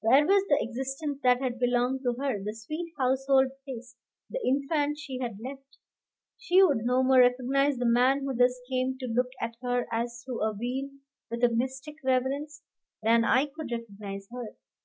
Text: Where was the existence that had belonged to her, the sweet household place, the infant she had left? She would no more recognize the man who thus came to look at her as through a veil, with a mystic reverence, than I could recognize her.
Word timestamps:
Where 0.00 0.26
was 0.26 0.44
the 0.48 0.58
existence 0.60 1.20
that 1.22 1.40
had 1.40 1.60
belonged 1.60 2.00
to 2.02 2.14
her, 2.14 2.42
the 2.42 2.52
sweet 2.54 2.92
household 2.98 3.52
place, 3.64 3.94
the 4.28 4.44
infant 4.44 4.98
she 4.98 5.20
had 5.20 5.38
left? 5.38 5.78
She 6.38 6.60
would 6.60 6.78
no 6.78 7.04
more 7.04 7.20
recognize 7.20 7.76
the 7.76 7.86
man 7.86 8.24
who 8.24 8.34
thus 8.34 8.60
came 8.68 8.98
to 8.98 9.06
look 9.06 9.30
at 9.40 9.54
her 9.62 9.86
as 9.92 10.24
through 10.24 10.42
a 10.42 10.52
veil, 10.54 10.90
with 11.30 11.44
a 11.44 11.50
mystic 11.54 11.98
reverence, 12.02 12.64
than 13.04 13.22
I 13.22 13.46
could 13.46 13.70
recognize 13.70 14.26
her. 14.32 14.56